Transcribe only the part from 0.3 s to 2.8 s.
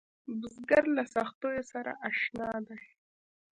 بزګر له سختیو سره اشنا دی